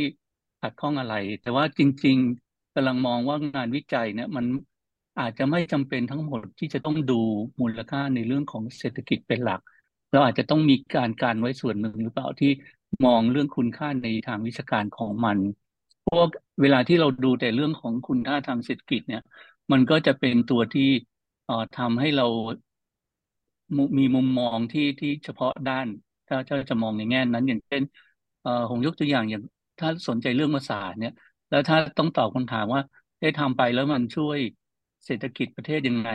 [0.61, 4.45] ขัดข้องอะไร แต่ว่าจริง ๆกำลังมองว่างานวิจัยเนี่ยมัน
[5.19, 7.13] อาจจะไม่จำเป็นทั้งหมดที่จะต้องดู
[7.61, 9.61] มูลค่าในเรื่องของเศรษฐกิจเป็นหลัก
[10.11, 12.51] เราอาจจะต้องมีการการไว้ส่วนหนึ่งหรือเปล่าที่
[13.05, 15.37] มองเรื่องคุณค่าในทางวิชาการของมัน
[16.03, 16.17] เพราะ
[16.61, 19.21] เวลาที่เราดูแต่เรื่องของคุณค่าทางเศรษฐกิจเนี่ย
[19.71, 20.89] มันก็จะเป็นตัวที่
[21.45, 22.27] เอ่อทำให้เรา
[23.97, 25.87] มีมุมมองที่ที่เฉพาะด้าน
[26.27, 27.83] ถ้าถ้าจะมองในแง่นั้นอย่างเช่น
[28.41, 29.41] เอ่อผมยกตัวอย่างอย่าง
[29.79, 31.11] ถ้าสนใจเรื่องภาษาเนี่ย
[31.49, 32.81] แล้วถ้าต้องตอบคำถามว่า
[33.21, 34.39] ได้ทำไปแล้วมันช่วย
[35.05, 36.09] เศรษฐกิจประเทศยังไง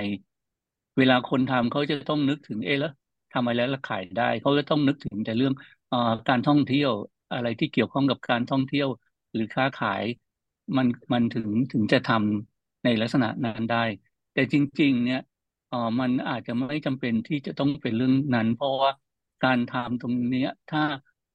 [0.97, 2.91] เวลาคนทำเขาจะต้องนึกถึงเอแล้ว
[3.33, 5.53] ทำไรแล้วขายได้เขาจะต้องนึกถึงแต่เรื่อง
[5.89, 5.97] เอ่อ
[6.29, 6.91] การท่องเที่ยว
[7.33, 8.89] อะไรที่เกี่ยวข้องกับการท่องเที่ยว
[9.33, 10.05] หรือค้าขาย
[10.77, 13.77] มันมันถึงถึงจะทำในลักษณะนั้นได้
[14.33, 15.19] แต่จริง ๆ เนี่ย
[15.71, 18.91] อ่อมันอาจจะไม่จำเป็นที่จะต้องเป็นเรื่องนั้น เพราะว่า
[19.45, 20.83] การทำตรงนี้ถ้า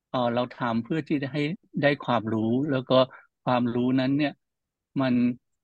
[0.09, 1.41] เออเราทำเพื่อที่จะให้
[1.81, 2.99] ได้ความรู้ แล้วก็
[3.43, 4.33] ความรู้นั้นเนี่ย
[5.01, 5.13] มัน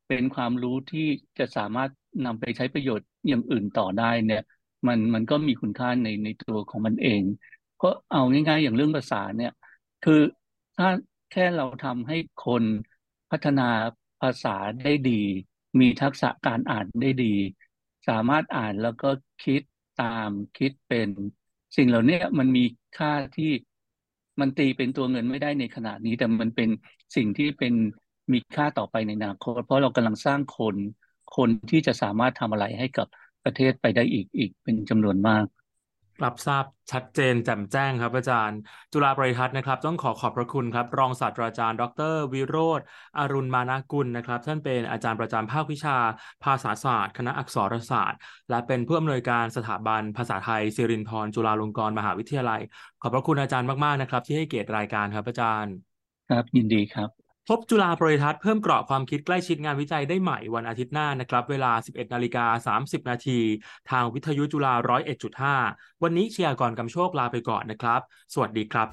[0.07, 1.07] เป็นความรู้ที่
[1.39, 1.91] จะสามารถ
[2.25, 4.41] นำไปใช้ประโยชน์อย่างอื่นต่อได้เนี่ย
[4.87, 7.21] มันมันก็มีคุณค่าในในตัวของมันเอง
[7.81, 9.51] ก็เอาง่าย ๆ อย่างเรื่องภาษาเนี่ย
[10.01, 10.21] คือ
[10.77, 10.87] ถ้า
[11.31, 12.63] แค่เราทำให้คน
[13.31, 13.69] พัฒนา
[14.21, 15.21] ภาษาได้ดี
[15.79, 17.35] มีทักษะการอ่านได้ดี
[18.07, 19.09] สามารถอ่านแล้วก็
[19.43, 19.61] คิด
[20.01, 21.09] ตามคิดเป็น
[21.75, 22.63] สิ่งเหล่านี้มันมี
[22.97, 23.51] ค่าที่
[24.39, 26.69] มันตีเป็นตัวเงินไม่ได้ในขณะนี้ แต่มันเป็น
[27.15, 27.73] สิ่งที่เป็น
[28.33, 30.75] มีค่าต่อไปในอนาคตเพราะเรากำลังสร้างคน
[31.35, 33.07] คนที่จะสามารถทำอะไรให้กับ
[33.43, 35.45] ประเทศไปได้อีกอีกเป็นจำนวนมาก
[36.25, 38.59] รับทราบชัดเจนแจ่มแจ้งครับอาจารย์
[38.93, 41.83] จุฬาบริทัศน์นะครับ ต้องขอขอบพระคุณครับ รองศาสตราจารย์ ด
[42.13, 42.81] ร วิโรธ
[43.17, 45.97] อรุณมานากุลนะครับ ท่านเป็นอาจารย์ประจำภาควิชา
[46.43, 52.61] ภาษาศาสตร์ คณะอักษรศาสตร์ และเป็นผู้อำนวยการสถาบันภาษาไทยสิรินธรจุฬาลงกรณ์มหาวิทยาลัย
[53.01, 55.73] ขอบพระคุณอาจารย์มากๆนะครับ ที่ให้เกียรติรายการครับอาจารย์
[56.29, 63.39] ครับยินดีครับ พบจุฬาบริทัศน์เพิ่มเกราะความคิดใกล้ชิดงานวิจัยได้ใหม่วันอาทิตย์หน้านะครับ เวลา 11นาฬิกา30 นาที
[63.89, 64.73] ทางวิทยุจุฬา
[65.39, 68.01] 101.5 วันนี้เชียร์ก่อนกำโชคลาไปก่อนนะครับ
[68.33, 68.87] สวัสดีครับ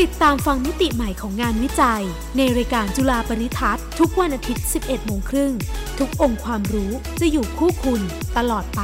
[0.00, 2.02] ติดตามฟังมิติใหม่ของงานวิจัย
[2.36, 5.52] ในรายการจุฬาปริทัศน์ทุกวันอาทิตย์ 11โมงครึ่ง
[5.98, 8.00] ทุกองค์ความรู้จะอยู่คู่คุณ
[8.36, 8.82] ตลอดไป